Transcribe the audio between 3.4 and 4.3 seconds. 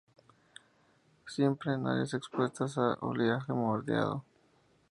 moderado.